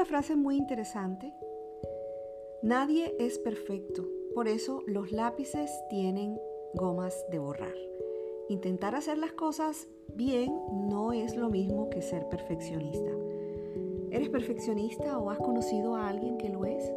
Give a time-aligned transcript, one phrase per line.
[0.00, 1.32] frase muy interesante.
[2.62, 6.38] Nadie es perfecto, por eso los lápices tienen
[6.74, 7.74] gomas de borrar.
[8.48, 10.58] Intentar hacer las cosas bien
[10.88, 13.10] no es lo mismo que ser perfeccionista.
[14.10, 16.90] ¿Eres perfeccionista o has conocido a alguien que lo es?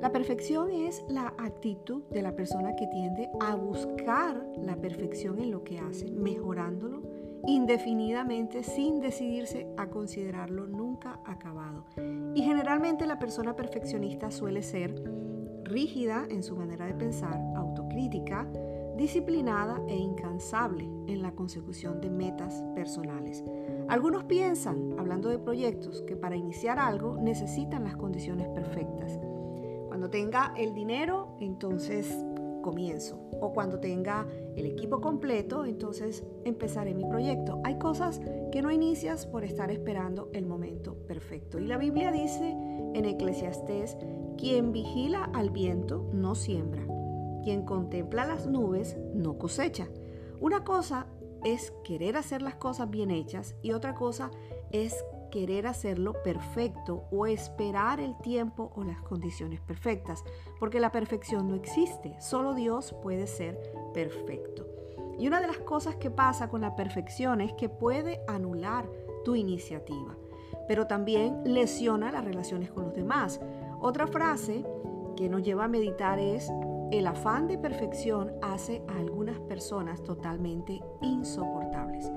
[0.00, 5.50] La perfección es la actitud de la persona que tiende a buscar la perfección en
[5.50, 7.02] lo que hace, mejorándolo
[7.46, 11.84] indefinidamente sin decidirse a considerarlo nunca acabado.
[12.34, 14.94] Y generalmente la persona perfeccionista suele ser
[15.64, 18.46] rígida en su manera de pensar, autocrítica,
[18.96, 23.42] disciplinada e incansable en la consecución de metas personales.
[23.88, 29.18] Algunos piensan, hablando de proyectos, que para iniciar algo necesitan las condiciones perfectas.
[29.88, 32.24] Cuando tenga el dinero, entonces
[32.60, 33.20] comienzo.
[33.40, 37.60] O cuando tenga el equipo completo, entonces empezaré mi proyecto.
[37.64, 38.20] Hay cosas
[38.52, 41.58] que no inicias por estar esperando el momento perfecto.
[41.58, 42.50] Y la Biblia dice
[42.94, 43.96] en Eclesiastés,
[44.36, 46.86] quien vigila al viento no siembra,
[47.42, 49.88] quien contempla las nubes no cosecha.
[50.40, 51.06] Una cosa
[51.44, 54.30] es querer hacer las cosas bien hechas y otra cosa
[54.72, 60.24] es querer hacerlo perfecto o esperar el tiempo o las condiciones perfectas,
[60.58, 63.60] porque la perfección no existe, solo Dios puede ser
[63.94, 64.66] perfecto.
[65.18, 68.88] Y una de las cosas que pasa con la perfección es que puede anular
[69.24, 70.16] tu iniciativa,
[70.66, 73.40] pero también lesiona las relaciones con los demás.
[73.80, 74.64] Otra frase
[75.16, 76.50] que nos lleva a meditar es,
[76.90, 82.10] el afán de perfección hace a algunas personas totalmente insoportables.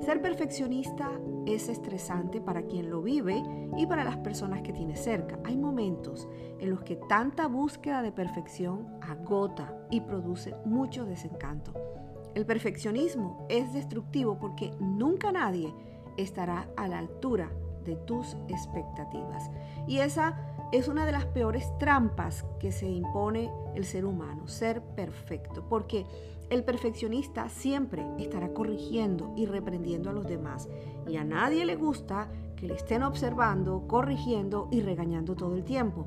[0.00, 1.10] Ser perfeccionista
[1.46, 3.42] es estresante para quien lo vive
[3.76, 5.38] y para las personas que tiene cerca.
[5.44, 6.28] Hay momentos
[6.60, 11.72] en los que tanta búsqueda de perfección agota y produce mucho desencanto.
[12.34, 15.74] El perfeccionismo es destructivo porque nunca nadie
[16.16, 17.50] estará a la altura
[17.84, 19.50] de tus expectativas.
[19.86, 20.38] Y esa
[20.72, 26.04] es una de las peores trampas que se impone el ser humano, ser perfecto, porque
[26.50, 30.68] el perfeccionista siempre estará corrigiendo y reprendiendo a los demás
[31.06, 36.06] y a nadie le gusta que le estén observando, corrigiendo y regañando todo el tiempo.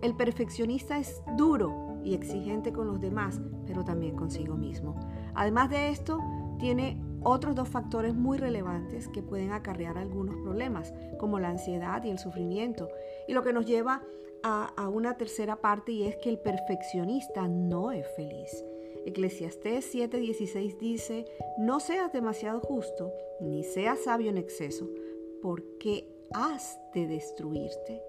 [0.00, 4.98] El perfeccionista es duro y exigente con los demás, pero también consigo mismo.
[5.34, 6.18] Además de esto,
[6.58, 12.10] tiene otros dos factores muy relevantes que pueden acarrear algunos problemas, como la ansiedad y
[12.10, 12.88] el sufrimiento,
[13.28, 14.02] y lo que nos lleva
[14.42, 18.64] a, una tercera parte y es que el perfeccionista no es feliz.
[19.06, 21.24] Eclesiastés 7:16 dice,
[21.58, 24.88] no seas demasiado justo, ni seas sabio en exceso,
[25.42, 28.02] porque has de destruirte.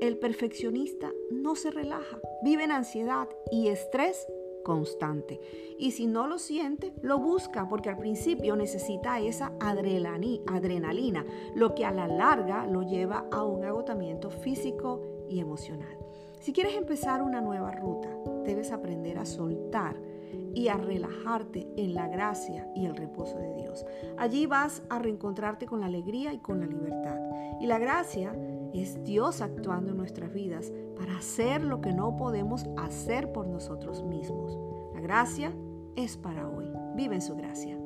[0.00, 4.26] El perfeccionista no se relaja, vive en ansiedad y estrés
[4.62, 5.40] constante.
[5.78, 11.84] Y si no lo siente, lo busca porque al principio necesita esa adrenalina, lo que
[11.84, 15.96] a la larga lo lleva a un agotamiento físico y emocional.
[16.40, 18.08] Si quieres empezar una nueva ruta,
[18.48, 20.00] debes aprender a soltar
[20.54, 23.84] y a relajarte en la gracia y el reposo de Dios.
[24.16, 27.20] Allí vas a reencontrarte con la alegría y con la libertad.
[27.60, 28.34] Y la gracia
[28.72, 34.02] es Dios actuando en nuestras vidas para hacer lo que no podemos hacer por nosotros
[34.02, 34.58] mismos.
[34.94, 35.52] La gracia
[35.94, 36.72] es para hoy.
[36.96, 37.78] Vive en su gracia.